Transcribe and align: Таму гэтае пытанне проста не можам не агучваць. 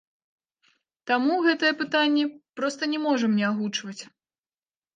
Таму 1.11 1.33
гэтае 1.49 1.71
пытанне 1.83 2.25
проста 2.63 2.91
не 2.97 3.05
можам 3.07 3.39
не 3.43 3.49
агучваць. 3.53 3.99